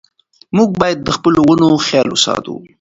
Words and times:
موږ 0.57 0.69
باید 0.81 0.99
د 1.03 1.09
خپلو 1.17 1.39
ونو 1.45 1.67
خیال 1.87 2.07
وساتو. 2.11 2.55